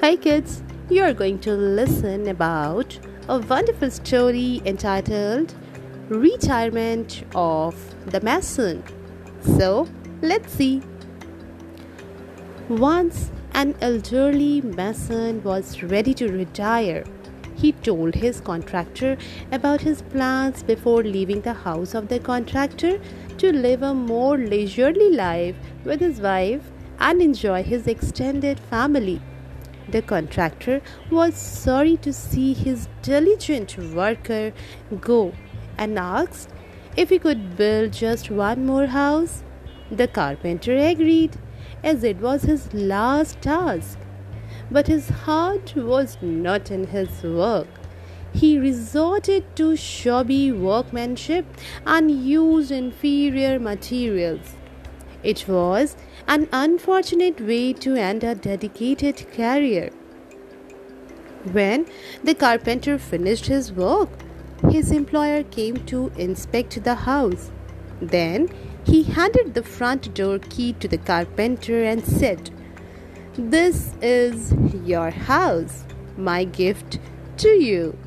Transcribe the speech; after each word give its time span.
Hi 0.00 0.14
kids, 0.14 0.62
you 0.88 1.02
are 1.02 1.12
going 1.12 1.40
to 1.40 1.50
listen 1.54 2.28
about 2.28 2.96
a 3.28 3.40
wonderful 3.40 3.90
story 3.90 4.62
entitled 4.64 5.52
Retirement 6.08 7.24
of 7.34 7.74
the 8.06 8.20
Mason. 8.20 8.84
So, 9.56 9.88
let's 10.22 10.52
see. 10.52 10.82
Once 12.68 13.32
an 13.54 13.74
elderly 13.80 14.60
mason 14.60 15.42
was 15.42 15.82
ready 15.82 16.14
to 16.14 16.28
retire. 16.28 17.02
He 17.56 17.72
told 17.72 18.14
his 18.14 18.40
contractor 18.40 19.18
about 19.50 19.80
his 19.80 20.02
plans 20.02 20.62
before 20.62 21.02
leaving 21.02 21.40
the 21.40 21.54
house 21.54 21.94
of 21.94 22.06
the 22.06 22.20
contractor 22.20 23.00
to 23.38 23.52
live 23.52 23.82
a 23.82 23.92
more 23.94 24.38
leisurely 24.38 25.10
life 25.10 25.56
with 25.84 25.98
his 25.98 26.20
wife 26.20 26.62
and 27.00 27.20
enjoy 27.20 27.64
his 27.64 27.88
extended 27.88 28.60
family. 28.60 29.20
The 29.90 30.02
contractor 30.02 30.82
was 31.10 31.34
sorry 31.34 31.96
to 31.98 32.12
see 32.12 32.52
his 32.52 32.88
diligent 33.00 33.78
worker 33.78 34.52
go 35.00 35.32
and 35.78 35.98
asked 35.98 36.50
if 36.94 37.08
he 37.08 37.18
could 37.18 37.56
build 37.56 37.94
just 37.94 38.30
one 38.30 38.66
more 38.66 38.86
house. 38.86 39.42
The 39.90 40.06
carpenter 40.06 40.76
agreed, 40.76 41.38
as 41.82 42.04
it 42.04 42.18
was 42.18 42.42
his 42.42 42.74
last 42.74 43.40
task. 43.40 43.98
But 44.70 44.88
his 44.88 45.08
heart 45.08 45.74
was 45.74 46.18
not 46.20 46.70
in 46.70 46.88
his 46.88 47.22
work. 47.22 47.68
He 48.34 48.58
resorted 48.58 49.44
to 49.56 49.74
shabby 49.74 50.52
workmanship 50.52 51.46
and 51.86 52.10
used 52.10 52.70
inferior 52.70 53.58
materials. 53.58 54.56
It 55.22 55.48
was 55.48 55.96
an 56.28 56.48
unfortunate 56.52 57.40
way 57.40 57.72
to 57.72 57.96
end 57.96 58.22
a 58.22 58.34
dedicated 58.34 59.26
career. 59.32 59.90
When 61.52 61.86
the 62.22 62.34
carpenter 62.34 62.98
finished 62.98 63.46
his 63.46 63.72
work, 63.72 64.10
his 64.70 64.92
employer 64.92 65.42
came 65.42 65.76
to 65.86 66.12
inspect 66.16 66.82
the 66.84 66.94
house. 66.94 67.50
Then 68.00 68.48
he 68.84 69.02
handed 69.02 69.54
the 69.54 69.62
front 69.62 70.14
door 70.14 70.38
key 70.38 70.72
to 70.74 70.88
the 70.88 70.98
carpenter 70.98 71.82
and 71.84 72.04
said, 72.04 72.50
This 73.34 73.94
is 74.00 74.52
your 74.84 75.10
house, 75.10 75.84
my 76.16 76.44
gift 76.44 76.98
to 77.38 77.48
you. 77.48 77.98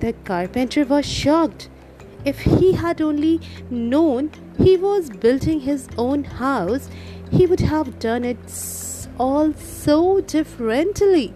The 0.00 0.12
carpenter 0.24 0.84
was 0.84 1.06
shocked 1.06 1.68
if 2.24 2.40
he 2.40 2.72
had 2.72 3.00
only 3.00 3.40
known 3.70 4.30
he 4.58 4.76
was 4.76 5.10
building 5.10 5.60
his 5.60 5.88
own 5.98 6.24
house, 6.24 6.88
he 7.30 7.46
would 7.46 7.60
have 7.60 7.98
done 7.98 8.24
it 8.24 8.38
all 9.18 9.52
so 9.54 10.20
differently. 10.20 11.32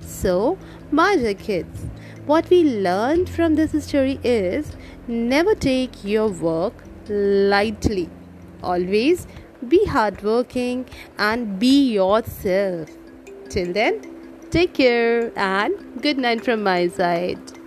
So, 0.00 0.58
my 0.90 1.16
dear 1.16 1.34
kids, 1.34 1.86
what 2.26 2.48
we 2.50 2.64
learned 2.64 3.28
from 3.28 3.54
this 3.54 3.72
story 3.84 4.18
is 4.22 4.76
never 5.06 5.54
take 5.54 6.04
your 6.04 6.28
work 6.28 6.74
lightly. 7.08 8.08
Always 8.62 9.26
be 9.68 9.84
hardworking 9.84 10.86
and 11.18 11.58
be 11.58 11.92
yourself. 11.92 12.90
Till 13.48 13.72
then, 13.72 14.02
take 14.50 14.74
care 14.74 15.32
and 15.36 16.02
good 16.02 16.18
night 16.18 16.44
from 16.44 16.62
my 16.62 16.88
side. 16.88 17.59